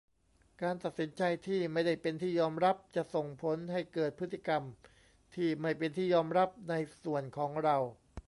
[0.61, 4.63] การตัดสินใจที่ไม่ได้เป็นที่ยอมรับจะส่งผลให้เกิดพฤติกรรม
[5.35, 7.77] ที่ไม่เป็นที่ยอมรับในส่วนของเรา